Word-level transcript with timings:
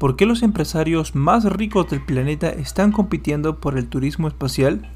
¿Por 0.00 0.16
qué 0.16 0.24
los 0.24 0.42
empresarios 0.42 1.14
más 1.14 1.44
ricos 1.44 1.90
del 1.90 2.00
planeta 2.00 2.48
están 2.48 2.90
compitiendo 2.90 3.60
por 3.60 3.76
el 3.76 3.86
turismo 3.86 4.28
espacial? 4.28 4.88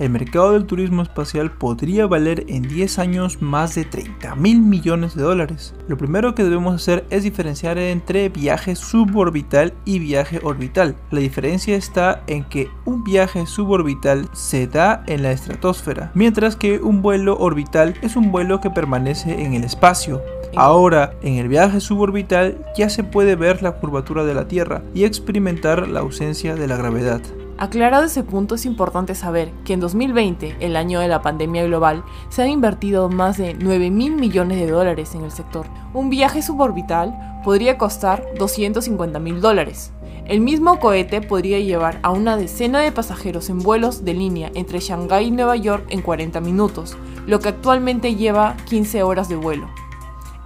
El 0.00 0.10
mercado 0.10 0.54
del 0.54 0.66
turismo 0.66 1.02
espacial 1.02 1.52
podría 1.52 2.08
valer 2.08 2.46
en 2.48 2.62
10 2.62 2.98
años 2.98 3.42
más 3.42 3.76
de 3.76 3.84
30 3.84 4.34
mil 4.34 4.60
millones 4.60 5.14
de 5.14 5.22
dólares. 5.22 5.76
Lo 5.86 5.96
primero 5.96 6.34
que 6.34 6.42
debemos 6.42 6.74
hacer 6.74 7.06
es 7.10 7.22
diferenciar 7.22 7.78
entre 7.78 8.28
viaje 8.28 8.74
suborbital 8.74 9.72
y 9.84 10.00
viaje 10.00 10.40
orbital. 10.42 10.96
La 11.12 11.20
diferencia 11.20 11.76
está 11.76 12.24
en 12.26 12.42
que 12.42 12.68
un 12.84 13.04
viaje 13.04 13.46
suborbital 13.46 14.28
se 14.32 14.66
da 14.66 15.04
en 15.06 15.22
la 15.22 15.30
estratosfera, 15.30 16.10
mientras 16.14 16.56
que 16.56 16.80
un 16.80 17.02
vuelo 17.02 17.38
orbital 17.38 17.94
es 18.02 18.16
un 18.16 18.32
vuelo 18.32 18.60
que 18.60 18.70
permanece 18.70 19.44
en 19.44 19.54
el 19.54 19.62
espacio. 19.62 20.20
Ahora, 20.56 21.14
en 21.22 21.34
el 21.34 21.48
viaje 21.48 21.80
suborbital 21.80 22.58
ya 22.76 22.88
se 22.88 23.04
puede 23.04 23.36
ver 23.36 23.62
la 23.62 23.72
curvatura 23.72 24.24
de 24.24 24.34
la 24.34 24.48
Tierra 24.48 24.82
y 24.94 25.04
experimentar 25.04 25.88
la 25.88 26.00
ausencia 26.00 26.54
de 26.54 26.66
la 26.66 26.76
gravedad. 26.76 27.20
Aclarado 27.56 28.04
ese 28.04 28.24
punto, 28.24 28.54
es 28.54 28.64
importante 28.64 29.14
saber 29.14 29.52
que 29.66 29.74
en 29.74 29.80
2020, 29.80 30.56
el 30.60 30.76
año 30.76 30.98
de 30.98 31.08
la 31.08 31.20
pandemia 31.20 31.62
global, 31.64 32.04
se 32.30 32.42
han 32.42 32.48
invertido 32.48 33.10
más 33.10 33.36
de 33.36 33.52
9 33.52 33.90
mil 33.90 34.16
millones 34.16 34.58
de 34.58 34.70
dólares 34.70 35.14
en 35.14 35.24
el 35.24 35.30
sector. 35.30 35.66
Un 35.92 36.08
viaje 36.08 36.40
suborbital 36.40 37.14
podría 37.44 37.76
costar 37.76 38.24
250 38.38 39.18
mil 39.18 39.42
dólares. 39.42 39.92
El 40.24 40.40
mismo 40.40 40.78
cohete 40.78 41.20
podría 41.20 41.58
llevar 41.58 41.98
a 42.02 42.10
una 42.10 42.38
decena 42.38 42.80
de 42.80 42.92
pasajeros 42.92 43.50
en 43.50 43.58
vuelos 43.58 44.06
de 44.06 44.14
línea 44.14 44.50
entre 44.54 44.80
Shanghái 44.80 45.26
y 45.26 45.30
Nueva 45.30 45.56
York 45.56 45.84
en 45.90 46.00
40 46.00 46.40
minutos, 46.40 46.96
lo 47.26 47.40
que 47.40 47.50
actualmente 47.50 48.14
lleva 48.14 48.56
15 48.70 49.02
horas 49.02 49.28
de 49.28 49.36
vuelo. 49.36 49.68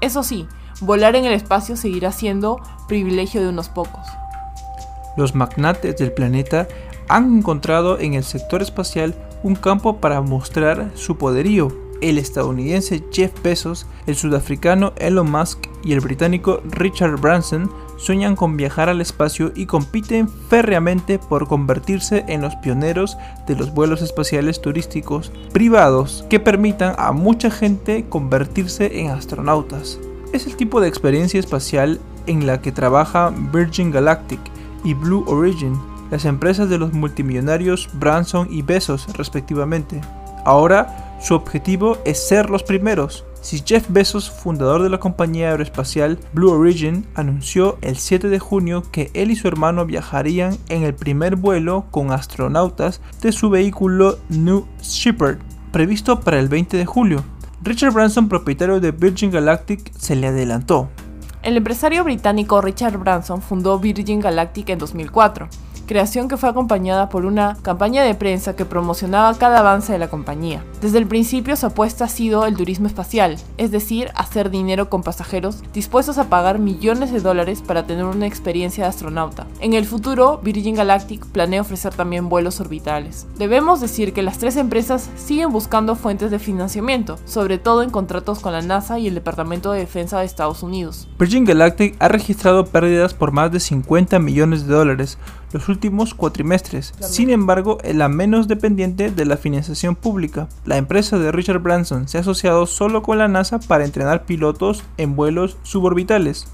Eso 0.04 0.22
sí, 0.22 0.46
volar 0.82 1.16
en 1.16 1.24
el 1.24 1.32
espacio 1.32 1.78
seguirá 1.78 2.12
siendo 2.12 2.60
privilegio 2.88 3.40
de 3.40 3.48
unos 3.48 3.70
pocos. 3.70 4.06
Los 5.16 5.34
magnates 5.34 5.96
del 5.96 6.12
planeta 6.12 6.68
han 7.08 7.38
encontrado 7.38 7.98
en 7.98 8.12
el 8.12 8.22
sector 8.22 8.60
espacial 8.60 9.14
un 9.42 9.54
campo 9.54 10.02
para 10.02 10.20
mostrar 10.20 10.90
su 10.94 11.16
poderío. 11.16 11.68
El 12.02 12.18
estadounidense 12.18 13.02
Jeff 13.12 13.32
Bezos, 13.42 13.86
el 14.06 14.14
sudafricano 14.14 14.92
Elon 14.96 15.30
Musk 15.30 15.68
y 15.82 15.94
el 15.94 16.00
británico 16.00 16.60
Richard 16.66 17.18
Branson 17.18 17.72
sueñan 17.96 18.36
con 18.36 18.56
viajar 18.56 18.88
al 18.88 19.00
espacio 19.00 19.52
y 19.54 19.66
compiten 19.66 20.28
férreamente 20.28 21.18
por 21.18 21.48
convertirse 21.48 22.24
en 22.28 22.42
los 22.42 22.54
pioneros 22.56 23.16
de 23.46 23.56
los 23.56 23.72
vuelos 23.72 24.02
espaciales 24.02 24.60
turísticos 24.60 25.32
privados 25.52 26.24
que 26.28 26.40
permitan 26.40 26.94
a 26.98 27.12
mucha 27.12 27.50
gente 27.50 28.06
convertirse 28.08 29.00
en 29.00 29.10
astronautas. 29.10 29.98
Es 30.32 30.46
el 30.46 30.56
tipo 30.56 30.80
de 30.80 30.88
experiencia 30.88 31.40
espacial 31.40 32.00
en 32.26 32.46
la 32.46 32.60
que 32.60 32.72
trabaja 32.72 33.32
Virgin 33.52 33.90
Galactic 33.90 34.40
y 34.82 34.94
Blue 34.94 35.24
Origin, 35.26 35.78
las 36.10 36.24
empresas 36.24 36.68
de 36.68 36.78
los 36.78 36.92
multimillonarios 36.92 37.88
Branson 37.94 38.48
y 38.50 38.62
Bezos 38.62 39.06
respectivamente. 39.16 40.00
Ahora 40.44 41.16
su 41.20 41.34
objetivo 41.34 41.98
es 42.04 42.26
ser 42.26 42.50
los 42.50 42.62
primeros. 42.62 43.24
Si 43.44 43.62
Jeff 43.62 43.90
Bezos, 43.90 44.30
fundador 44.30 44.82
de 44.82 44.88
la 44.88 44.98
compañía 44.98 45.50
aeroespacial 45.50 46.18
Blue 46.32 46.50
Origin, 46.50 47.06
anunció 47.14 47.76
el 47.82 47.98
7 47.98 48.30
de 48.30 48.38
junio 48.38 48.82
que 48.90 49.10
él 49.12 49.30
y 49.30 49.36
su 49.36 49.46
hermano 49.48 49.84
viajarían 49.84 50.56
en 50.70 50.82
el 50.82 50.94
primer 50.94 51.36
vuelo 51.36 51.84
con 51.90 52.10
astronautas 52.10 53.02
de 53.20 53.32
su 53.32 53.50
vehículo 53.50 54.18
New 54.30 54.66
Shepard, 54.80 55.40
previsto 55.72 56.20
para 56.20 56.40
el 56.40 56.48
20 56.48 56.78
de 56.78 56.86
julio. 56.86 57.22
Richard 57.62 57.92
Branson, 57.92 58.30
propietario 58.30 58.80
de 58.80 58.92
Virgin 58.92 59.30
Galactic, 59.30 59.92
se 59.92 60.16
le 60.16 60.28
adelantó. 60.28 60.88
El 61.42 61.58
empresario 61.58 62.02
británico 62.02 62.62
Richard 62.62 62.96
Branson 62.96 63.42
fundó 63.42 63.78
Virgin 63.78 64.20
Galactic 64.20 64.70
en 64.70 64.78
2004 64.78 65.50
creación 65.86 66.28
que 66.28 66.36
fue 66.36 66.48
acompañada 66.48 67.08
por 67.08 67.26
una 67.26 67.56
campaña 67.62 68.02
de 68.02 68.14
prensa 68.14 68.56
que 68.56 68.64
promocionaba 68.64 69.36
cada 69.36 69.60
avance 69.60 69.92
de 69.92 69.98
la 69.98 70.08
compañía. 70.08 70.64
Desde 70.80 70.98
el 70.98 71.06
principio 71.06 71.56
su 71.56 71.66
apuesta 71.66 72.04
ha 72.04 72.08
sido 72.08 72.46
el 72.46 72.56
turismo 72.56 72.86
espacial, 72.86 73.36
es 73.56 73.70
decir, 73.70 74.10
hacer 74.14 74.50
dinero 74.50 74.90
con 74.90 75.02
pasajeros 75.02 75.62
dispuestos 75.72 76.18
a 76.18 76.28
pagar 76.28 76.58
millones 76.58 77.12
de 77.12 77.20
dólares 77.20 77.62
para 77.62 77.86
tener 77.86 78.04
una 78.04 78.26
experiencia 78.26 78.84
de 78.84 78.90
astronauta. 78.90 79.46
En 79.60 79.74
el 79.74 79.84
futuro, 79.84 80.40
Virgin 80.42 80.74
Galactic 80.74 81.24
planea 81.26 81.60
ofrecer 81.60 81.94
también 81.94 82.28
vuelos 82.28 82.60
orbitales. 82.60 83.26
Debemos 83.36 83.80
decir 83.80 84.12
que 84.12 84.22
las 84.22 84.38
tres 84.38 84.56
empresas 84.56 85.10
siguen 85.16 85.50
buscando 85.50 85.96
fuentes 85.96 86.30
de 86.30 86.38
financiamiento, 86.38 87.18
sobre 87.24 87.58
todo 87.58 87.82
en 87.82 87.90
contratos 87.90 88.40
con 88.40 88.52
la 88.52 88.62
NASA 88.62 88.98
y 88.98 89.08
el 89.08 89.14
Departamento 89.14 89.72
de 89.72 89.80
Defensa 89.80 90.18
de 90.18 90.26
Estados 90.26 90.62
Unidos. 90.62 91.08
Virgin 91.18 91.44
Galactic 91.44 91.96
ha 91.98 92.08
registrado 92.08 92.66
pérdidas 92.66 93.14
por 93.14 93.32
más 93.32 93.52
de 93.52 93.60
50 93.60 94.18
millones 94.18 94.66
de 94.66 94.74
dólares, 94.74 95.18
los 95.54 95.68
últimos 95.68 96.14
cuatrimestres. 96.14 96.92
Sin 96.98 97.30
embargo, 97.30 97.78
es 97.84 97.94
la 97.94 98.08
menos 98.08 98.48
dependiente 98.48 99.12
de 99.12 99.24
la 99.24 99.36
financiación 99.36 99.94
pública. 99.94 100.48
La 100.64 100.78
empresa 100.78 101.16
de 101.16 101.30
Richard 101.30 101.60
Branson 101.60 102.08
se 102.08 102.18
ha 102.18 102.22
asociado 102.22 102.66
solo 102.66 103.02
con 103.02 103.18
la 103.18 103.28
NASA 103.28 103.60
para 103.60 103.84
entrenar 103.84 104.26
pilotos 104.26 104.82
en 104.96 105.14
vuelos 105.14 105.56
suborbitales. 105.62 106.48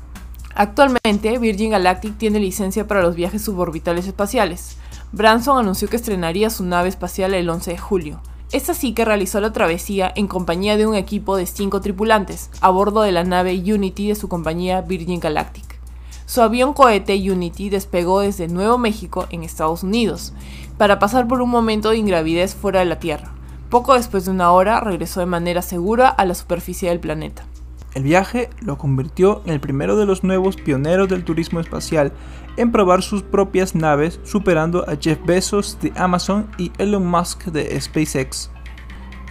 Actualmente, 0.54 1.38
Virgin 1.38 1.70
Galactic 1.70 2.18
tiene 2.18 2.40
licencia 2.40 2.86
para 2.86 3.00
los 3.00 3.16
viajes 3.16 3.40
suborbitales 3.40 4.06
espaciales. 4.06 4.76
Branson 5.12 5.58
anunció 5.58 5.88
que 5.88 5.96
estrenaría 5.96 6.50
su 6.50 6.64
nave 6.64 6.90
espacial 6.90 7.32
el 7.32 7.48
11 7.48 7.70
de 7.70 7.78
julio. 7.78 8.20
Es 8.52 8.68
así 8.68 8.92
que 8.92 9.06
realizó 9.06 9.40
la 9.40 9.54
travesía 9.54 10.12
en 10.14 10.26
compañía 10.26 10.76
de 10.76 10.86
un 10.86 10.94
equipo 10.94 11.36
de 11.38 11.46
cinco 11.46 11.80
tripulantes, 11.80 12.50
a 12.60 12.68
bordo 12.68 13.00
de 13.00 13.12
la 13.12 13.24
nave 13.24 13.54
Unity 13.54 14.08
de 14.08 14.14
su 14.14 14.28
compañía 14.28 14.82
Virgin 14.82 15.20
Galactic. 15.20 15.69
Su 16.30 16.42
avión 16.42 16.74
cohete 16.74 17.16
Unity 17.28 17.70
despegó 17.70 18.20
desde 18.20 18.46
Nuevo 18.46 18.78
México 18.78 19.26
en 19.30 19.42
Estados 19.42 19.82
Unidos 19.82 20.32
para 20.78 21.00
pasar 21.00 21.26
por 21.26 21.42
un 21.42 21.50
momento 21.50 21.90
de 21.90 21.96
ingravidez 21.96 22.54
fuera 22.54 22.78
de 22.78 22.84
la 22.84 23.00
Tierra. 23.00 23.32
Poco 23.68 23.94
después 23.94 24.26
de 24.26 24.30
una 24.30 24.52
hora 24.52 24.78
regresó 24.78 25.18
de 25.18 25.26
manera 25.26 25.60
segura 25.60 26.08
a 26.08 26.24
la 26.24 26.36
superficie 26.36 26.88
del 26.88 27.00
planeta. 27.00 27.46
El 27.94 28.04
viaje 28.04 28.48
lo 28.60 28.78
convirtió 28.78 29.42
en 29.44 29.54
el 29.54 29.58
primero 29.58 29.96
de 29.96 30.06
los 30.06 30.22
nuevos 30.22 30.54
pioneros 30.54 31.08
del 31.08 31.24
turismo 31.24 31.58
espacial 31.58 32.12
en 32.56 32.70
probar 32.70 33.02
sus 33.02 33.24
propias 33.24 33.74
naves, 33.74 34.20
superando 34.22 34.88
a 34.88 34.94
Jeff 35.00 35.18
Bezos 35.26 35.78
de 35.80 35.92
Amazon 35.96 36.48
y 36.58 36.70
Elon 36.78 37.08
Musk 37.08 37.46
de 37.46 37.80
SpaceX. 37.80 38.52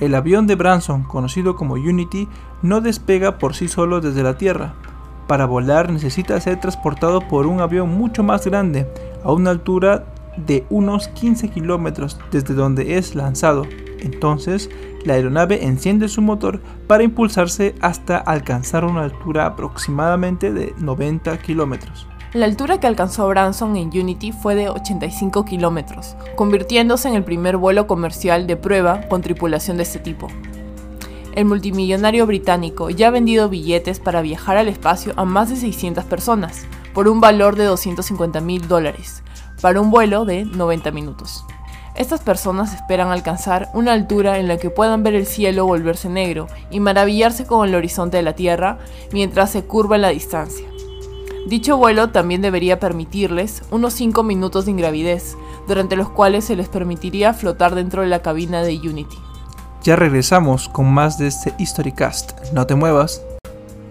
El 0.01 0.15
avión 0.15 0.47
de 0.47 0.55
Branson, 0.55 1.03
conocido 1.03 1.55
como 1.55 1.75
Unity, 1.75 2.27
no 2.61 2.81
despega 2.81 3.37
por 3.37 3.55
sí 3.55 3.69
solo 3.69 4.01
desde 4.01 4.21
la 4.21 4.37
Tierra, 4.37 4.75
para 5.29 5.45
volar 5.45 5.91
necesita 5.91 6.41
ser 6.41 6.59
transportado 6.59 7.21
por 7.21 7.45
un 7.45 7.61
avión 7.61 7.95
mucho 7.95 8.23
más 8.23 8.47
grande, 8.47 8.87
a 9.23 9.31
una 9.31 9.51
altura 9.51 10.05
de 10.37 10.65
unos 10.71 11.07
15 11.09 11.49
kilómetros 11.49 12.19
desde 12.31 12.55
donde 12.55 12.97
es 12.97 13.13
lanzado. 13.13 13.67
Entonces, 13.99 14.71
la 15.05 15.13
aeronave 15.13 15.65
enciende 15.65 16.07
su 16.07 16.23
motor 16.23 16.59
para 16.87 17.03
impulsarse 17.03 17.75
hasta 17.79 18.17
alcanzar 18.17 18.83
una 18.85 19.03
altura 19.03 19.45
aproximadamente 19.45 20.51
de 20.51 20.73
90 20.79 21.37
kilómetros. 21.37 22.07
La 22.33 22.45
altura 22.45 22.79
que 22.79 22.87
alcanzó 22.87 23.27
Branson 23.27 23.75
en 23.75 23.89
Unity 23.89 24.31
fue 24.31 24.55
de 24.55 24.69
85 24.69 25.45
kilómetros, 25.45 26.15
convirtiéndose 26.35 27.07
en 27.07 27.13
el 27.13 27.23
primer 27.23 27.57
vuelo 27.57 27.85
comercial 27.85 28.47
de 28.47 28.57
prueba 28.57 29.01
con 29.09 29.21
tripulación 29.21 29.77
de 29.77 29.83
este 29.83 29.99
tipo 29.99 30.27
el 31.33 31.45
multimillonario 31.45 32.25
británico 32.25 32.89
ya 32.89 33.07
ha 33.07 33.11
vendido 33.11 33.49
billetes 33.49 33.99
para 33.99 34.21
viajar 34.21 34.57
al 34.57 34.67
espacio 34.67 35.13
a 35.15 35.25
más 35.25 35.49
de 35.49 35.55
600 35.55 36.05
personas, 36.05 36.65
por 36.93 37.07
un 37.07 37.21
valor 37.21 37.55
de 37.55 37.65
250 37.65 38.41
mil 38.41 38.67
dólares, 38.67 39.23
para 39.61 39.81
un 39.81 39.91
vuelo 39.91 40.25
de 40.25 40.45
90 40.45 40.91
minutos. 40.91 41.45
Estas 41.95 42.21
personas 42.21 42.73
esperan 42.73 43.09
alcanzar 43.09 43.69
una 43.73 43.93
altura 43.93 44.37
en 44.37 44.47
la 44.47 44.57
que 44.57 44.69
puedan 44.69 45.03
ver 45.03 45.15
el 45.15 45.25
cielo 45.25 45.65
volverse 45.65 46.07
negro 46.07 46.47
y 46.71 46.79
maravillarse 46.79 47.45
con 47.45 47.67
el 47.67 47.75
horizonte 47.75 48.17
de 48.17 48.23
la 48.23 48.35
Tierra 48.35 48.79
mientras 49.11 49.51
se 49.51 49.65
curva 49.65 49.97
en 49.97 50.03
la 50.03 50.09
distancia. 50.09 50.65
Dicho 51.47 51.77
vuelo 51.77 52.09
también 52.09 52.41
debería 52.41 52.79
permitirles 52.79 53.63
unos 53.71 53.93
5 53.93 54.23
minutos 54.23 54.65
de 54.65 54.71
ingravidez, 54.71 55.35
durante 55.67 55.95
los 55.95 56.09
cuales 56.09 56.45
se 56.45 56.55
les 56.55 56.69
permitiría 56.69 57.33
flotar 57.33 57.75
dentro 57.75 58.01
de 58.01 58.07
la 58.07 58.21
cabina 58.21 58.61
de 58.61 58.77
Unity. 58.77 59.17
Ya 59.81 59.95
regresamos 59.95 60.67
con 60.67 60.91
más 60.91 61.17
de 61.17 61.27
este 61.27 61.53
Historycast. 61.57 62.51
No 62.51 62.67
te 62.67 62.75
muevas. 62.75 63.23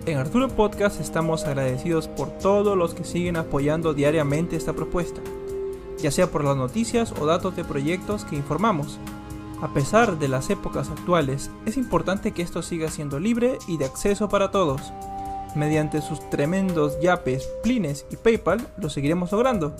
En 0.04 0.18
Arturo 0.18 0.48
Podcast 0.48 1.00
estamos 1.00 1.44
agradecidos 1.44 2.08
por 2.08 2.28
todos 2.28 2.76
los 2.76 2.92
que 2.92 3.04
siguen 3.04 3.36
apoyando 3.36 3.94
diariamente 3.94 4.56
esta 4.56 4.74
propuesta, 4.74 5.22
ya 5.98 6.10
sea 6.10 6.30
por 6.30 6.44
las 6.44 6.58
noticias 6.58 7.14
o 7.18 7.24
datos 7.24 7.56
de 7.56 7.64
proyectos 7.64 8.26
que 8.26 8.36
informamos. 8.36 8.98
A 9.62 9.72
pesar 9.72 10.18
de 10.18 10.28
las 10.28 10.50
épocas 10.50 10.90
actuales, 10.90 11.50
es 11.64 11.78
importante 11.78 12.32
que 12.32 12.42
esto 12.42 12.62
siga 12.62 12.90
siendo 12.90 13.18
libre 13.18 13.58
y 13.66 13.78
de 13.78 13.86
acceso 13.86 14.28
para 14.28 14.50
todos. 14.50 14.92
Mediante 15.56 16.02
sus 16.02 16.20
tremendos 16.28 17.00
yapes, 17.00 17.48
plines 17.62 18.04
y 18.10 18.16
PayPal 18.16 18.68
lo 18.76 18.90
seguiremos 18.90 19.32
logrando. 19.32 19.74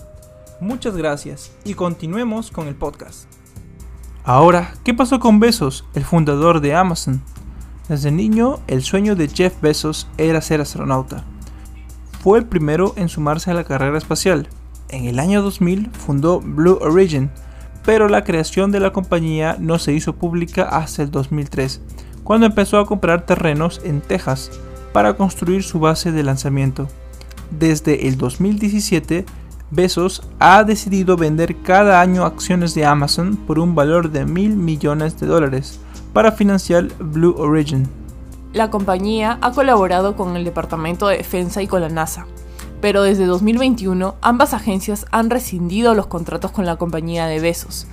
Muchas 0.59 0.97
gracias 0.97 1.51
y 1.63 1.75
continuemos 1.75 2.49
con 2.49 2.67
el 2.67 2.75
podcast. 2.75 3.38
Ahora, 4.29 4.75
¿qué 4.83 4.93
pasó 4.93 5.19
con 5.19 5.39
Bezos, 5.39 5.85
el 5.95 6.05
fundador 6.05 6.61
de 6.61 6.75
Amazon? 6.75 7.23
Desde 7.87 8.11
niño, 8.11 8.59
el 8.67 8.83
sueño 8.83 9.15
de 9.15 9.27
Jeff 9.27 9.59
Bezos 9.59 10.07
era 10.19 10.39
ser 10.43 10.61
astronauta. 10.61 11.23
fue 12.21 12.37
el 12.37 12.45
primero 12.45 12.93
en 12.95 13.09
sumarse 13.09 13.49
a 13.49 13.55
la 13.55 13.63
carrera 13.63 13.97
espacial. 13.97 14.47
En 14.89 15.05
el 15.05 15.17
año 15.17 15.41
2000 15.41 15.89
fundó 15.93 16.41
Blue 16.41 16.77
Origin, 16.79 17.31
pero 17.83 18.07
la 18.07 18.23
creación 18.23 18.71
de 18.71 18.79
la 18.79 18.93
compañía 18.93 19.57
no 19.59 19.79
se 19.79 19.93
hizo 19.93 20.13
pública 20.13 20.61
hasta 20.61 21.01
el 21.01 21.09
2003, 21.09 21.81
cuando 22.23 22.45
empezó 22.45 22.77
a 22.77 22.85
comprar 22.85 23.25
terrenos 23.25 23.81
en 23.83 23.99
Texas 23.99 24.51
para 24.93 25.15
construir 25.15 25.63
su 25.63 25.79
base 25.79 26.11
de 26.11 26.21
lanzamiento. 26.21 26.87
Desde 27.49 28.07
el 28.07 28.19
2017, 28.19 29.25
Bezos 29.71 30.23
ha 30.39 30.63
decidido 30.63 31.15
vender 31.15 31.61
cada 31.61 32.01
año 32.01 32.25
acciones 32.25 32.73
de 32.73 32.85
Amazon 32.85 33.35
por 33.35 33.59
un 33.59 33.75
valor 33.75 34.09
de 34.09 34.25
mil 34.25 34.55
millones 34.55 35.19
de 35.19 35.27
dólares 35.27 35.79
para 36.11 36.31
financiar 36.31 36.87
Blue 36.97 37.35
Origin. 37.37 37.87
La 38.51 38.71
compañía 38.71 39.37
ha 39.41 39.51
colaborado 39.51 40.15
con 40.15 40.35
el 40.35 40.43
Departamento 40.43 41.07
de 41.07 41.17
Defensa 41.17 41.61
y 41.61 41.67
con 41.67 41.81
la 41.81 41.89
NASA, 41.89 42.25
pero 42.81 43.03
desde 43.03 43.27
2021 43.27 44.15
ambas 44.21 44.55
agencias 44.55 45.05
han 45.11 45.29
rescindido 45.29 45.93
los 45.93 46.07
contratos 46.07 46.49
con 46.49 46.65
la 46.65 46.77
compañía 46.77 47.27
de 47.27 47.39
Bezos. 47.39 47.85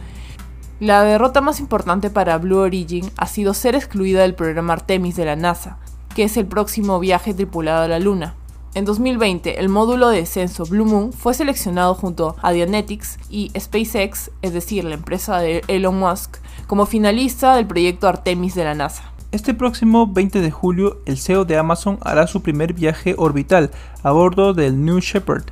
La 0.81 1.03
derrota 1.03 1.43
más 1.43 1.61
importante 1.61 2.09
para 2.09 2.39
Blue 2.39 2.59
Origin 2.59 3.11
ha 3.19 3.27
sido 3.27 3.53
ser 3.53 3.75
excluida 3.75 4.23
del 4.23 4.35
programa 4.35 4.73
Artemis 4.73 5.17
de 5.17 5.27
la 5.27 5.37
NASA, 5.37 5.77
que 6.15 6.25
es 6.25 6.39
el 6.39 6.47
próximo 6.47 6.99
viaje 7.01 7.35
tripulado 7.35 7.83
a 7.83 7.89
la 7.89 7.99
Luna. 7.99 8.35
En 8.77 8.85
2020, 8.85 9.59
el 9.59 9.71
módulo 9.71 10.11
de 10.11 10.19
descenso 10.19 10.67
Blue 10.67 10.85
Moon 10.85 11.11
fue 11.11 11.33
seleccionado 11.33 11.95
junto 11.95 12.37
a 12.43 12.53
Dianetics 12.53 13.19
y 13.31 13.51
SpaceX, 13.59 14.31
es 14.43 14.53
decir, 14.53 14.85
la 14.85 14.97
empresa 14.97 15.39
de 15.39 15.63
Elon 15.67 15.99
Musk, 15.99 16.37
como 16.67 16.85
finalista 16.85 17.57
del 17.57 17.67
proyecto 17.67 18.07
Artemis 18.07 18.55
de 18.55 18.65
la 18.65 18.75
NASA. 18.75 19.03
Este 19.33 19.55
próximo 19.55 20.07
20 20.07 20.43
de 20.43 20.51
julio, 20.51 20.99
el 21.07 21.17
CEO 21.17 21.47
de 21.47 21.57
Amazon 21.57 21.99
hará 22.03 22.27
su 22.27 22.43
primer 22.43 22.75
viaje 22.75 23.15
orbital 23.17 23.71
a 24.03 24.11
bordo 24.11 24.53
del 24.53 24.85
New 24.85 25.01
Shepard. 25.01 25.45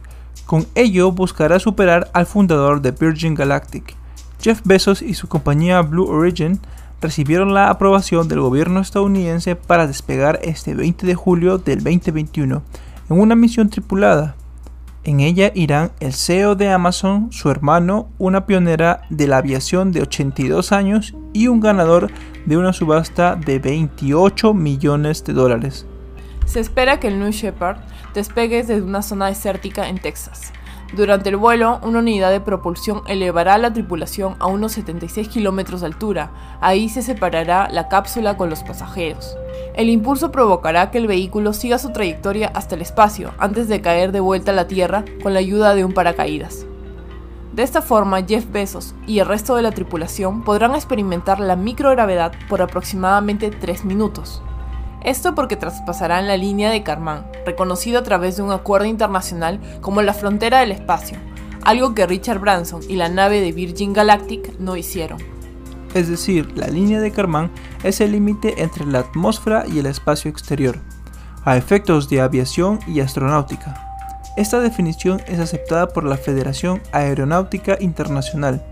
Con 0.45 0.67
ello 0.75 1.11
buscará 1.11 1.59
superar 1.59 2.11
al 2.13 2.27
fundador 2.27 2.83
de 2.83 2.91
Virgin 2.91 3.35
Galactic. 3.35 3.97
Jeff 4.43 4.61
Bezos 4.67 5.01
y 5.01 5.15
su 5.15 5.29
compañía 5.29 5.81
Blue 5.81 6.11
Origin 6.11 6.61
recibieron 7.01 7.55
la 7.55 7.71
aprobación 7.71 8.29
del 8.29 8.41
gobierno 8.41 8.81
estadounidense 8.81 9.57
para 9.57 9.87
despegar 9.87 10.41
este 10.43 10.75
20 10.75 11.07
de 11.07 11.15
julio 11.15 11.57
del 11.57 11.83
2021 11.83 12.63
en 13.09 13.21
una 13.21 13.35
misión 13.35 13.69
tripulada. 13.71 14.37
En 15.05 15.21
ella 15.21 15.53
irán 15.55 15.93
el 16.01 16.15
CEO 16.15 16.55
de 16.55 16.71
Amazon, 16.71 17.31
su 17.31 17.51
hermano, 17.51 18.09
una 18.19 18.47
pionera 18.47 19.03
de 19.11 19.27
la 19.27 19.37
aviación 19.37 19.93
de 19.93 20.01
82 20.01 20.73
años 20.73 21.15
y 21.35 21.49
un 21.49 21.61
ganador 21.61 22.11
de 22.47 22.57
una 22.57 22.73
subasta 22.73 23.37
de 23.37 23.59
28 23.59 24.55
millones 24.55 25.23
de 25.25 25.35
dólares. 25.35 25.87
Se 26.47 26.61
espera 26.61 27.01
que 27.01 27.09
el 27.09 27.19
New 27.19 27.33
Shepard 27.33 27.79
despegue 28.15 28.59
desde 28.59 28.81
una 28.81 29.03
zona 29.03 29.27
desértica 29.27 29.89
en 29.89 29.99
Texas. 29.99 30.53
Durante 30.93 31.31
el 31.31 31.37
vuelo, 31.37 31.81
una 31.83 31.99
unidad 32.01 32.31
de 32.31 32.41
propulsión 32.41 33.03
elevará 33.09 33.55
a 33.55 33.59
la 33.59 33.73
tripulación 33.73 34.37
a 34.39 34.47
unos 34.47 34.73
76 34.73 35.29
kilómetros 35.29 35.81
de 35.81 35.87
altura. 35.87 36.31
Ahí 36.61 36.89
se 36.89 37.03
separará 37.03 37.69
la 37.71 37.89
cápsula 37.89 38.37
con 38.37 38.51
los 38.51 38.63
pasajeros. 38.63 39.37
El 39.75 39.89
impulso 39.89 40.31
provocará 40.31 40.91
que 40.91 40.99
el 40.99 41.09
vehículo 41.09 41.53
siga 41.53 41.79
su 41.79 41.91
trayectoria 41.91 42.53
hasta 42.55 42.77
el 42.77 42.83
espacio 42.83 43.33
antes 43.39 43.67
de 43.67 43.81
caer 43.81 44.13
de 44.13 44.21
vuelta 44.21 44.53
a 44.53 44.55
la 44.55 44.69
Tierra 44.69 45.05
con 45.23 45.33
la 45.33 45.41
ayuda 45.41 45.75
de 45.75 45.85
un 45.85 45.93
paracaídas. 45.93 46.67
De 47.53 47.63
esta 47.63 47.83
forma, 47.83 48.25
Jeff 48.25 48.51
Bezos 48.51 48.95
y 49.07 49.21
el 49.21 49.27
resto 49.27 49.55
de 49.55 49.63
la 49.63 49.71
tripulación 49.71 50.43
podrán 50.43 50.75
experimentar 50.75 51.39
la 51.41 51.57
microgravedad 51.57 52.33
por 52.49 52.63
aproximadamente 52.63 53.51
3 53.51 53.85
minutos. 53.85 54.43
Esto 55.05 55.35
porque 55.35 55.57
traspasarán 55.57 56.27
la 56.27 56.39
línea 56.39 56.71
de 56.71 56.83
Karman, 56.83 57.27
reconocido 57.45 57.99
a 57.99 58.03
través 58.03 58.37
de 58.37 58.43
un 58.43 58.53
acuerdo 58.53 58.87
internacional 58.87 59.61
como 59.83 60.01
la 60.01 60.15
frontera 60.15 60.61
del 60.61 60.73
espacio, 60.73 61.19
algo 61.63 61.95
que 61.95 62.07
Richard 62.07 62.39
Branson 62.39 62.81
y 62.89 62.97
la 62.97 63.11
nave 63.11 63.43
de 63.43 63.53
Virgin 63.53 63.93
Galactic 63.93 64.59
no 64.59 64.77
hicieron. 64.77 65.19
Es 65.93 66.09
decir, 66.09 66.57
la 66.57 66.69
línea 66.69 67.01
de 67.01 67.13
Karman 67.13 67.51
es 67.83 68.01
el 68.01 68.13
límite 68.13 68.63
entre 68.63 68.87
la 68.87 69.01
atmósfera 69.01 69.67
y 69.69 69.79
el 69.79 69.87
espacio 69.87 70.31
exterior, 70.31 70.79
a 71.45 71.59
efectos 71.59 72.09
de 72.09 72.23
aviación 72.23 72.81
y 72.87 73.01
astronáutica. 73.01 73.77
Esta 74.39 74.61
definición 74.61 75.21
es 75.29 75.39
aceptada 75.39 75.89
por 75.89 76.05
la 76.05 76.17
Federación 76.17 76.81
Aeronáutica 76.93 77.77
Internacional. 77.79 78.65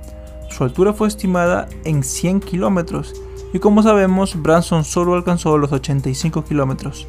Su 0.48 0.64
altura 0.64 0.94
fue 0.94 1.08
estimada 1.08 1.68
en 1.84 2.02
100 2.02 2.40
kilómetros 2.40 3.12
y 3.52 3.58
como 3.58 3.82
sabemos 3.82 4.40
Branson 4.40 4.84
solo 4.84 5.14
alcanzó 5.14 5.58
los 5.58 5.72
85 5.72 6.44
kilómetros. 6.44 7.06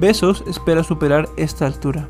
Bezos 0.00 0.42
espera 0.48 0.82
superar 0.82 1.28
esta 1.36 1.66
altura. 1.66 2.08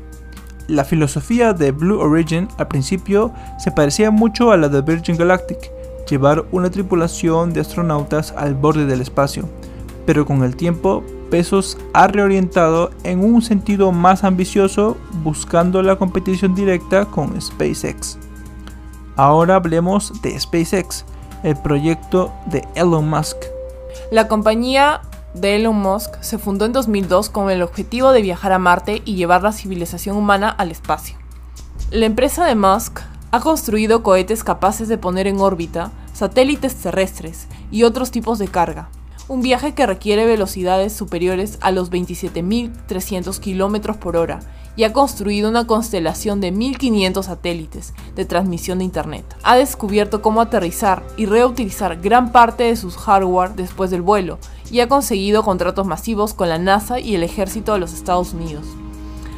La 0.67 0.83
filosofía 0.83 1.53
de 1.53 1.71
Blue 1.71 1.99
Origin 1.99 2.47
al 2.57 2.67
principio 2.67 3.31
se 3.59 3.71
parecía 3.71 4.09
mucho 4.09 4.51
a 4.51 4.57
la 4.57 4.67
de 4.67 4.81
Virgin 4.81 5.15
Galactic, 5.15 5.71
llevar 6.09 6.45
una 6.51 6.71
tripulación 6.71 7.53
de 7.53 7.61
astronautas 7.61 8.33
al 8.35 8.55
borde 8.55 8.85
del 8.85 9.01
espacio, 9.01 9.47
pero 10.05 10.25
con 10.25 10.43
el 10.43 10.55
tiempo 10.55 11.03
Bezos 11.29 11.77
ha 11.93 12.07
reorientado 12.07 12.91
en 13.03 13.23
un 13.23 13.41
sentido 13.41 13.91
más 13.91 14.23
ambicioso 14.23 14.97
buscando 15.23 15.81
la 15.83 15.95
competición 15.97 16.55
directa 16.55 17.05
con 17.05 17.39
SpaceX. 17.39 18.17
Ahora 19.15 19.55
hablemos 19.55 20.21
de 20.21 20.39
SpaceX, 20.39 21.05
el 21.43 21.55
proyecto 21.57 22.33
de 22.47 22.67
Elon 22.75 23.09
Musk. 23.09 23.54
La 24.11 24.27
compañía 24.27 25.01
de 25.33 25.55
Elon 25.55 25.75
Musk 25.75 26.21
se 26.21 26.37
fundó 26.37 26.65
en 26.65 26.73
2002 26.73 27.29
con 27.29 27.49
el 27.49 27.61
objetivo 27.61 28.11
de 28.11 28.21
viajar 28.21 28.51
a 28.51 28.59
Marte 28.59 29.01
y 29.05 29.15
llevar 29.15 29.43
la 29.43 29.51
civilización 29.51 30.15
humana 30.15 30.49
al 30.49 30.71
espacio. 30.71 31.17
La 31.91 32.05
empresa 32.05 32.45
de 32.45 32.55
Musk 32.55 33.01
ha 33.31 33.39
construido 33.41 34.01
cohetes 34.01 34.43
capaces 34.43 34.87
de 34.87 34.97
poner 34.97 35.27
en 35.27 35.39
órbita 35.39 35.91
satélites 36.13 36.75
terrestres 36.75 37.47
y 37.71 37.83
otros 37.83 38.11
tipos 38.11 38.39
de 38.39 38.47
carga, 38.47 38.89
un 39.27 39.41
viaje 39.41 39.73
que 39.73 39.85
requiere 39.85 40.25
velocidades 40.25 40.93
superiores 40.93 41.57
a 41.61 41.71
los 41.71 41.91
27.300 41.91 43.39
km 43.39 43.97
por 43.97 44.15
hora 44.15 44.39
y 44.75 44.83
ha 44.83 44.93
construido 44.93 45.49
una 45.49 45.67
constelación 45.67 46.41
de 46.41 46.53
1.500 46.53 47.23
satélites 47.23 47.93
de 48.15 48.25
transmisión 48.25 48.79
de 48.79 48.85
Internet. 48.85 49.25
Ha 49.43 49.55
descubierto 49.55 50.21
cómo 50.21 50.41
aterrizar 50.41 51.03
y 51.17 51.25
reutilizar 51.25 52.01
gran 52.01 52.31
parte 52.31 52.63
de 52.63 52.75
sus 52.75 52.97
hardware 52.97 53.55
después 53.55 53.91
del 53.91 54.01
vuelo 54.01 54.37
y 54.69 54.79
ha 54.79 54.87
conseguido 54.87 55.43
contratos 55.43 55.87
masivos 55.87 56.33
con 56.33 56.49
la 56.49 56.57
NASA 56.57 56.99
y 56.99 57.15
el 57.15 57.23
ejército 57.23 57.73
de 57.73 57.79
los 57.79 57.93
Estados 57.93 58.33
Unidos. 58.33 58.65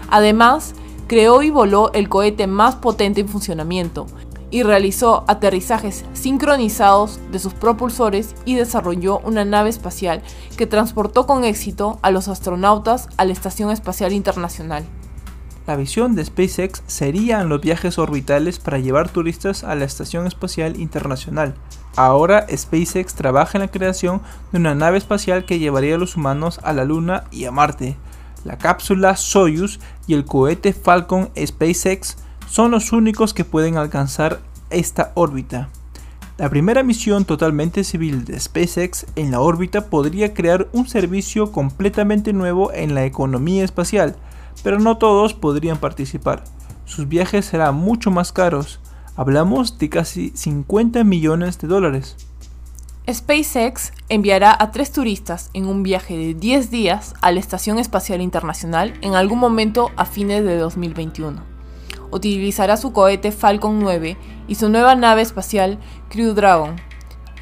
Además, 0.09 0.73
creó 1.07 1.41
y 1.41 1.49
voló 1.49 1.91
el 1.93 2.09
cohete 2.09 2.47
más 2.47 2.75
potente 2.75 3.21
en 3.21 3.29
funcionamiento, 3.29 4.07
y 4.49 4.63
realizó 4.63 5.25
aterrizajes 5.27 6.05
sincronizados 6.13 7.19
de 7.31 7.39
sus 7.39 7.53
propulsores 7.53 8.35
y 8.45 8.55
desarrolló 8.55 9.19
una 9.19 9.45
nave 9.45 9.69
espacial 9.69 10.21
que 10.57 10.67
transportó 10.67 11.27
con 11.27 11.43
éxito 11.43 11.99
a 12.01 12.11
los 12.11 12.27
astronautas 12.27 13.09
a 13.17 13.25
la 13.25 13.33
Estación 13.33 13.71
Espacial 13.71 14.13
Internacional. 14.13 14.85
La 15.67 15.75
visión 15.75 16.15
de 16.15 16.23
SpaceX 16.23 16.81
serían 16.87 17.49
los 17.49 17.59
viajes 17.59 17.99
orbitales 17.99 18.57
para 18.57 18.79
llevar 18.79 19.09
turistas 19.09 19.65
a 19.65 19.75
la 19.75 19.83
Estación 19.83 20.25
Espacial 20.25 20.79
Internacional. 20.79 21.55
Ahora 21.97 22.47
SpaceX 22.49 23.15
trabaja 23.15 23.57
en 23.57 23.63
la 23.63 23.67
creación 23.67 24.21
de 24.53 24.59
una 24.59 24.75
nave 24.75 24.97
espacial 24.97 25.43
que 25.43 25.59
llevaría 25.59 25.95
a 25.95 25.97
los 25.97 26.15
humanos 26.15 26.61
a 26.63 26.71
la 26.71 26.85
Luna 26.85 27.25
y 27.31 27.43
a 27.43 27.51
Marte. 27.51 27.97
La 28.45 28.57
cápsula 28.57 29.17
Soyuz 29.17 29.81
y 30.07 30.13
el 30.13 30.23
cohete 30.23 30.71
Falcon 30.71 31.31
SpaceX 31.37 32.15
son 32.47 32.71
los 32.71 32.93
únicos 32.93 33.33
que 33.33 33.43
pueden 33.43 33.75
alcanzar 33.75 34.39
esta 34.69 35.11
órbita. 35.15 35.67
La 36.37 36.49
primera 36.49 36.81
misión 36.81 37.25
totalmente 37.25 37.83
civil 37.83 38.23
de 38.23 38.39
SpaceX 38.39 39.05
en 39.17 39.31
la 39.31 39.41
órbita 39.41 39.89
podría 39.89 40.33
crear 40.33 40.69
un 40.71 40.87
servicio 40.87 41.51
completamente 41.51 42.31
nuevo 42.31 42.71
en 42.71 42.95
la 42.95 43.03
economía 43.03 43.65
espacial, 43.65 44.15
pero 44.63 44.79
no 44.79 44.97
todos 44.97 45.33
podrían 45.33 45.77
participar. 45.77 46.43
Sus 46.85 47.07
viajes 47.07 47.45
serán 47.45 47.75
mucho 47.75 48.11
más 48.11 48.31
caros, 48.31 48.79
hablamos 49.15 49.77
de 49.77 49.89
casi 49.89 50.31
50 50.31 51.03
millones 51.03 51.59
de 51.59 51.67
dólares. 51.67 52.15
SpaceX 53.09 53.93
enviará 54.09 54.55
a 54.59 54.71
tres 54.71 54.91
turistas 54.91 55.49
en 55.53 55.67
un 55.67 55.83
viaje 55.83 56.17
de 56.17 56.33
10 56.33 56.71
días 56.71 57.13
a 57.21 57.31
la 57.31 57.39
Estación 57.39 57.79
Espacial 57.79 58.21
Internacional 58.21 58.93
en 59.01 59.15
algún 59.15 59.39
momento 59.39 59.91
a 59.95 60.05
fines 60.05 60.43
de 60.43 60.57
2021 60.57 61.57
utilizará 62.11 62.77
su 62.77 62.93
cohete 62.93 63.31
Falcon 63.31 63.79
9 63.79 64.17
y 64.47 64.55
su 64.55 64.69
nueva 64.69 64.95
nave 64.95 65.21
espacial 65.21 65.79
Crew 66.09 66.33
Dragon, 66.33 66.75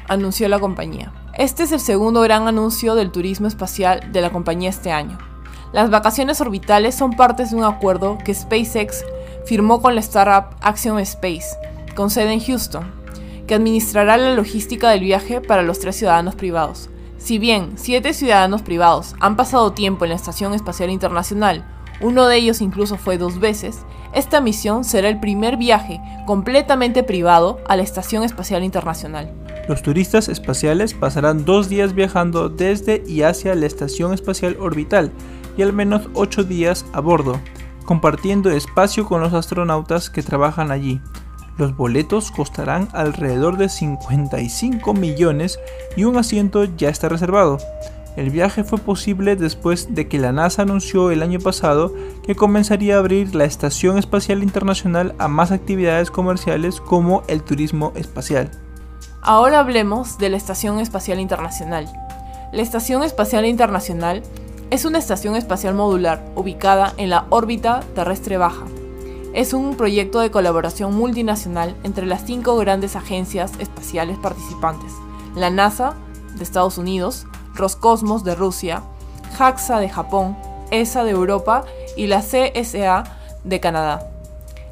anunció 0.08 0.48
la 0.48 0.58
compañía. 0.58 1.12
Este 1.34 1.64
es 1.64 1.72
el 1.72 1.80
segundo 1.80 2.20
gran 2.22 2.48
anuncio 2.48 2.94
del 2.94 3.12
turismo 3.12 3.46
espacial 3.46 4.12
de 4.12 4.20
la 4.20 4.30
compañía 4.30 4.70
este 4.70 4.90
año. 4.90 5.18
Las 5.76 5.90
vacaciones 5.90 6.40
orbitales 6.40 6.94
son 6.94 7.12
partes 7.12 7.50
de 7.50 7.56
un 7.56 7.64
acuerdo 7.64 8.16
que 8.24 8.32
SpaceX 8.32 9.04
firmó 9.44 9.82
con 9.82 9.94
la 9.94 10.00
startup 10.00 10.56
Axiom 10.62 10.98
Space, 11.00 11.48
con 11.94 12.08
sede 12.08 12.32
en 12.32 12.40
Houston, 12.40 12.90
que 13.46 13.56
administrará 13.56 14.16
la 14.16 14.32
logística 14.32 14.88
del 14.88 15.00
viaje 15.00 15.42
para 15.42 15.60
los 15.60 15.78
tres 15.78 15.96
ciudadanos 15.96 16.34
privados. 16.34 16.88
Si 17.18 17.38
bien 17.38 17.72
siete 17.74 18.14
ciudadanos 18.14 18.62
privados 18.62 19.16
han 19.20 19.36
pasado 19.36 19.74
tiempo 19.74 20.06
en 20.06 20.12
la 20.12 20.16
Estación 20.16 20.54
Espacial 20.54 20.88
Internacional, 20.88 21.66
uno 22.00 22.26
de 22.26 22.38
ellos 22.38 22.62
incluso 22.62 22.96
fue 22.96 23.18
dos 23.18 23.38
veces, 23.38 23.80
esta 24.14 24.40
misión 24.40 24.82
será 24.82 25.10
el 25.10 25.20
primer 25.20 25.58
viaje 25.58 26.00
completamente 26.24 27.02
privado 27.02 27.60
a 27.68 27.76
la 27.76 27.82
Estación 27.82 28.24
Espacial 28.24 28.64
Internacional. 28.64 29.30
Los 29.68 29.82
turistas 29.82 30.30
espaciales 30.30 30.94
pasarán 30.94 31.44
dos 31.44 31.68
días 31.68 31.92
viajando 31.92 32.48
desde 32.48 33.02
y 33.06 33.22
hacia 33.22 33.54
la 33.54 33.66
Estación 33.66 34.14
Espacial 34.14 34.56
Orbital 34.58 35.12
y 35.56 35.62
al 35.62 35.72
menos 35.72 36.08
ocho 36.14 36.44
días 36.44 36.86
a 36.92 37.00
bordo, 37.00 37.40
compartiendo 37.84 38.50
espacio 38.50 39.06
con 39.06 39.20
los 39.20 39.32
astronautas 39.32 40.10
que 40.10 40.22
trabajan 40.22 40.70
allí. 40.70 41.00
Los 41.58 41.74
boletos 41.74 42.30
costarán 42.30 42.88
alrededor 42.92 43.56
de 43.56 43.68
55 43.68 44.92
millones 44.92 45.58
y 45.96 46.04
un 46.04 46.18
asiento 46.18 46.64
ya 46.64 46.90
está 46.90 47.08
reservado. 47.08 47.58
El 48.16 48.30
viaje 48.30 48.64
fue 48.64 48.78
posible 48.78 49.36
después 49.36 49.94
de 49.94 50.08
que 50.08 50.18
la 50.18 50.32
NASA 50.32 50.62
anunció 50.62 51.10
el 51.10 51.22
año 51.22 51.38
pasado 51.38 51.92
que 52.22 52.34
comenzaría 52.34 52.96
a 52.96 52.98
abrir 52.98 53.34
la 53.34 53.44
Estación 53.44 53.98
Espacial 53.98 54.42
Internacional 54.42 55.14
a 55.18 55.28
más 55.28 55.50
actividades 55.50 56.10
comerciales 56.10 56.80
como 56.80 57.22
el 57.28 57.42
turismo 57.42 57.92
espacial. 57.94 58.50
Ahora 59.20 59.60
hablemos 59.60 60.18
de 60.18 60.30
la 60.30 60.38
Estación 60.38 60.80
Espacial 60.80 61.20
Internacional. 61.20 61.86
La 62.52 62.62
Estación 62.62 63.02
Espacial 63.02 63.44
Internacional 63.44 64.22
es 64.70 64.84
una 64.84 64.98
estación 64.98 65.36
espacial 65.36 65.74
modular 65.74 66.24
ubicada 66.34 66.92
en 66.96 67.10
la 67.10 67.26
órbita 67.30 67.80
terrestre 67.94 68.36
baja. 68.36 68.64
Es 69.32 69.52
un 69.52 69.76
proyecto 69.76 70.20
de 70.20 70.30
colaboración 70.30 70.94
multinacional 70.94 71.76
entre 71.84 72.06
las 72.06 72.24
cinco 72.24 72.56
grandes 72.56 72.96
agencias 72.96 73.52
espaciales 73.58 74.18
participantes, 74.18 74.92
la 75.34 75.50
NASA 75.50 75.94
de 76.36 76.42
Estados 76.42 76.78
Unidos, 76.78 77.26
Roscosmos 77.54 78.24
de 78.24 78.34
Rusia, 78.34 78.82
JAXA 79.36 79.78
de 79.78 79.88
Japón, 79.88 80.36
ESA 80.70 81.04
de 81.04 81.10
Europa 81.10 81.64
y 81.96 82.08
la 82.08 82.22
CSA 82.22 83.04
de 83.44 83.60
Canadá. 83.60 84.10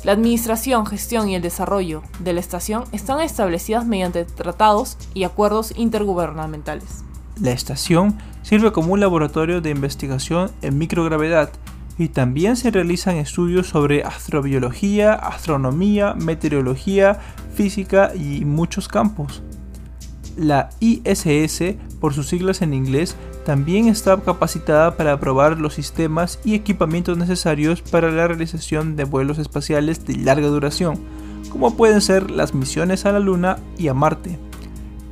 La 0.03 0.13
administración, 0.13 0.87
gestión 0.87 1.29
y 1.29 1.37
el 1.37 1.43
desarrollo 1.43 2.03
de 2.19 2.33
la 2.33 2.41
estación 2.41 2.85
están 2.93 3.21
establecidas 3.21 3.87
mediante 3.87 4.25
tratados 4.25 4.99
y 5.15 5.25
acuerdos 5.25 5.73
intergubernamentales. 5.77 7.05
La 7.41 7.51
estación 7.51 8.17
sirve 8.43 8.73
como 8.73 8.93
un 8.93 9.01
laboratorio 9.01 9.61
de 9.61 9.71
investigación 9.71 10.51
en 10.63 10.79
microgravedad 10.79 11.51
y 11.99 12.09
también 12.09 12.57
se 12.57 12.71
realizan 12.71 13.17
estudios 13.17 13.69
sobre 13.69 14.03
astrobiología, 14.03 15.15
astronomía, 15.15 16.15
meteorología, 16.15 17.19
física 17.55 18.13
y 18.15 18.45
muchos 18.45 18.89
campos. 18.89 19.43
La 20.37 20.71
ISS, 20.81 21.77
por 22.01 22.13
sus 22.13 22.29
siglas 22.29 22.63
en 22.63 22.75
inglés, 22.75 23.17
también 23.45 23.89
está 23.89 24.17
capacitada 24.17 24.97
para 24.97 25.21
probar 25.21 25.61
los 25.61 25.75
sistemas 25.75 26.41
y 26.45 26.55
equipamientos 26.55 27.19
necesarios 27.19 27.83
para 27.83 28.11
la 28.11 28.27
realización 28.27 28.97
de 28.97 29.05
vuelos 29.05 29.39
espaciales 29.39 30.05
de 30.07 30.17
larga 30.17 30.49
duración, 30.49 30.99
como 31.51 31.77
pueden 31.77 32.01
ser 32.01 32.31
las 32.31 32.55
misiones 32.55 33.07
a 33.07 33.13
la 33.13 33.21
Luna 33.21 33.59
y 33.79 33.89
a 33.89 33.95
Marte. 33.95 34.39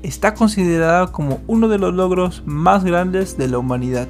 Está 0.02 0.35
considerada 0.35 1.12
como 1.12 1.40
uno 1.47 1.68
de 1.68 1.78
los 1.78 1.94
logros 1.94 2.42
más 2.44 2.82
grandes 2.82 3.37
de 3.38 3.47
la 3.47 3.59
humanidad. 3.59 4.09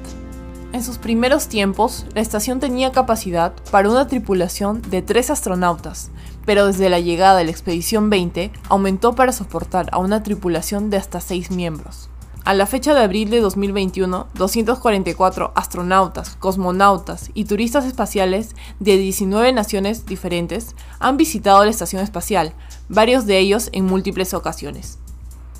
En 0.71 0.83
sus 0.83 0.97
primeros 0.97 1.49
tiempos, 1.49 2.07
la 2.15 2.21
estación 2.21 2.59
tenía 2.59 2.91
capacidad 2.91 3.53
para 3.69 3.91
una 3.91 4.07
tripulación 4.07 4.81
de 4.89 5.03
tres 5.03 5.29
astronautas, 5.29 6.09
pero 6.45 6.65
desde 6.65 6.89
la 6.89 6.99
llegada 6.99 7.37
de 7.37 7.43
la 7.45 7.51
Expedición 7.51 8.09
20 8.09 8.51
aumentó 8.69 9.13
para 9.13 9.31
soportar 9.31 9.89
a 9.91 9.99
una 9.99 10.23
tripulación 10.23 10.89
de 10.89 10.97
hasta 10.97 11.21
6 11.21 11.51
miembros. 11.51 12.09
A 12.43 12.55
la 12.55 12.65
fecha 12.65 12.95
de 12.95 13.01
abril 13.01 13.29
de 13.29 13.39
2021, 13.39 14.27
244 14.33 15.53
astronautas, 15.55 16.35
cosmonautas 16.37 17.29
y 17.35 17.45
turistas 17.45 17.85
espaciales 17.85 18.55
de 18.79 18.97
19 18.97 19.53
naciones 19.53 20.07
diferentes 20.07 20.75
han 20.99 21.17
visitado 21.17 21.63
la 21.63 21.69
estación 21.69 22.01
espacial, 22.01 22.53
varios 22.89 23.27
de 23.27 23.37
ellos 23.37 23.69
en 23.73 23.85
múltiples 23.85 24.33
ocasiones. 24.33 24.97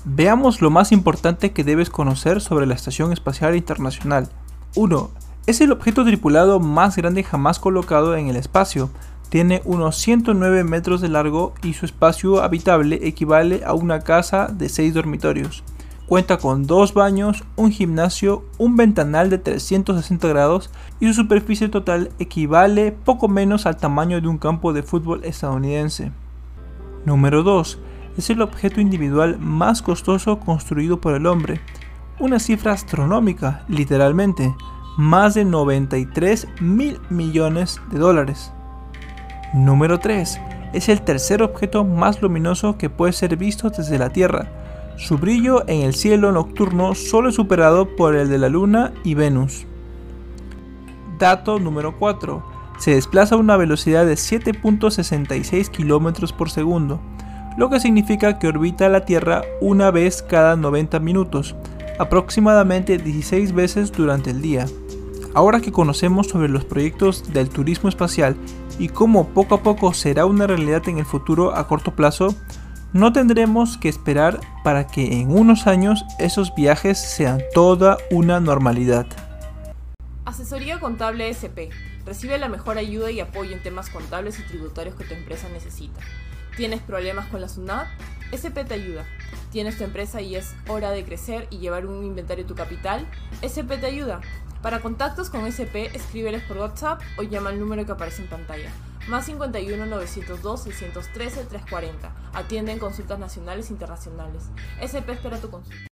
Veamos 0.06 0.60
lo 0.60 0.70
más 0.70 0.92
importante 0.92 1.52
que 1.52 1.64
debes 1.64 1.88
conocer 1.88 2.42
sobre 2.42 2.66
la 2.66 2.74
Estación 2.74 3.10
Espacial 3.10 3.56
Internacional. 3.56 4.28
1. 4.76 5.10
Es 5.46 5.62
el 5.62 5.72
objeto 5.72 6.04
tripulado 6.04 6.60
más 6.60 6.96
grande 6.96 7.22
jamás 7.22 7.58
colocado 7.58 8.14
en 8.14 8.28
el 8.28 8.36
espacio, 8.36 8.90
tiene 9.30 9.62
unos 9.64 9.96
109 9.96 10.62
metros 10.62 11.00
de 11.00 11.08
largo 11.08 11.54
y 11.62 11.72
su 11.72 11.86
espacio 11.86 12.42
habitable 12.42 13.00
equivale 13.02 13.62
a 13.64 13.72
una 13.72 14.00
casa 14.00 14.46
de 14.46 14.68
6 14.68 14.94
dormitorios. 14.94 15.64
Cuenta 16.06 16.36
con 16.36 16.66
dos 16.66 16.92
baños, 16.92 17.42
un 17.56 17.72
gimnasio, 17.72 18.44
un 18.58 18.76
ventanal 18.76 19.30
de 19.30 19.38
360 19.38 20.28
grados 20.28 20.70
y 21.00 21.06
su 21.08 21.14
superficie 21.14 21.68
total 21.68 22.10
equivale 22.18 22.92
poco 22.92 23.26
menos 23.26 23.64
al 23.64 23.78
tamaño 23.78 24.20
de 24.20 24.28
un 24.28 24.36
campo 24.36 24.74
de 24.74 24.82
fútbol 24.82 25.24
estadounidense. 25.24 26.12
Número 27.06 27.42
2. 27.42 27.78
Es 28.16 28.30
el 28.30 28.42
objeto 28.42 28.80
individual 28.80 29.38
más 29.38 29.82
costoso 29.82 30.38
construido 30.38 31.00
por 31.00 31.14
el 31.14 31.26
hombre. 31.26 31.60
Una 32.20 32.38
cifra 32.38 32.72
astronómica, 32.72 33.64
literalmente, 33.68 34.54
más 34.96 35.34
de 35.34 35.44
93 35.44 36.46
mil 36.60 37.00
millones 37.10 37.80
de 37.90 37.98
dólares. 37.98 38.52
Número 39.52 39.98
3. 39.98 40.40
Es 40.72 40.88
el 40.88 41.02
tercer 41.02 41.42
objeto 41.42 41.84
más 41.84 42.22
luminoso 42.22 42.78
que 42.78 42.90
puede 42.90 43.12
ser 43.12 43.36
visto 43.36 43.70
desde 43.70 43.98
la 43.98 44.10
Tierra. 44.10 44.48
Su 44.96 45.18
brillo 45.18 45.68
en 45.68 45.82
el 45.82 45.94
cielo 45.94 46.30
nocturno 46.30 46.94
solo 46.94 47.30
es 47.30 47.34
superado 47.34 47.96
por 47.96 48.14
el 48.14 48.28
de 48.28 48.38
la 48.38 48.48
Luna 48.48 48.92
y 49.02 49.14
Venus. 49.14 49.66
Dato 51.18 51.58
número 51.58 51.96
4. 51.98 52.44
Se 52.78 52.94
desplaza 52.94 53.34
a 53.34 53.38
una 53.38 53.56
velocidad 53.56 54.06
de 54.06 54.14
7.66 54.14 55.70
km 55.70 56.32
por 56.32 56.50
segundo, 56.50 57.00
lo 57.56 57.70
que 57.70 57.80
significa 57.80 58.38
que 58.38 58.48
orbita 58.48 58.88
la 58.88 59.04
Tierra 59.04 59.42
una 59.60 59.90
vez 59.90 60.22
cada 60.22 60.56
90 60.56 60.98
minutos, 61.00 61.54
aproximadamente 61.98 62.98
16 62.98 63.52
veces 63.52 63.92
durante 63.92 64.30
el 64.30 64.42
día. 64.42 64.66
Ahora 65.34 65.60
que 65.60 65.72
conocemos 65.72 66.28
sobre 66.28 66.48
los 66.48 66.64
proyectos 66.64 67.32
del 67.32 67.48
turismo 67.48 67.88
espacial 67.88 68.36
y 68.78 68.88
cómo 68.88 69.28
poco 69.28 69.56
a 69.56 69.62
poco 69.62 69.92
será 69.94 70.26
una 70.26 70.46
realidad 70.46 70.88
en 70.88 70.98
el 70.98 71.04
futuro 71.04 71.54
a 71.54 71.66
corto 71.66 71.94
plazo, 71.94 72.34
no 72.92 73.12
tendremos 73.12 73.76
que 73.76 73.88
esperar 73.88 74.40
para 74.62 74.86
que 74.86 75.20
en 75.20 75.36
unos 75.36 75.66
años 75.66 76.04
esos 76.20 76.54
viajes 76.54 76.98
sean 76.98 77.42
toda 77.52 77.98
una 78.10 78.38
normalidad. 78.38 79.06
Asesoría 80.24 80.78
Contable 80.78 81.28
SP. 81.28 81.70
Recibe 82.06 82.38
la 82.38 82.48
mejor 82.48 82.78
ayuda 82.78 83.10
y 83.10 83.20
apoyo 83.20 83.52
en 83.52 83.62
temas 83.62 83.90
contables 83.90 84.38
y 84.38 84.42
tributarios 84.42 84.94
que 84.94 85.04
tu 85.04 85.14
empresa 85.14 85.48
necesita. 85.48 86.00
¿Tienes 86.56 86.80
problemas 86.82 87.26
con 87.26 87.40
la 87.40 87.48
SUNAT? 87.48 87.88
SP 88.30 88.62
te 88.64 88.74
ayuda. 88.74 89.04
¿Tienes 89.50 89.76
tu 89.76 89.82
empresa 89.82 90.20
y 90.20 90.36
es 90.36 90.54
hora 90.68 90.92
de 90.92 91.04
crecer 91.04 91.48
y 91.50 91.58
llevar 91.58 91.84
un 91.84 92.04
inventario 92.04 92.44
de 92.44 92.48
tu 92.48 92.54
capital? 92.54 93.08
SP 93.42 93.74
te 93.78 93.86
ayuda. 93.86 94.20
Para 94.62 94.80
contactos 94.80 95.30
con 95.30 95.46
SP, 95.50 95.90
escríbeles 95.94 96.44
por 96.44 96.58
WhatsApp 96.58 97.02
o 97.18 97.22
llama 97.22 97.50
al 97.50 97.58
número 97.58 97.84
que 97.84 97.92
aparece 97.92 98.22
en 98.22 98.28
pantalla. 98.28 98.70
Más 99.08 99.26
51 99.26 99.84
902 99.84 100.62
613 100.62 101.44
340. 101.44 102.12
Atienden 102.32 102.78
consultas 102.78 103.18
nacionales 103.18 103.70
e 103.70 103.72
internacionales. 103.72 104.44
SP 104.78 105.10
espera 105.10 105.38
tu 105.38 105.50
consulta. 105.50 105.93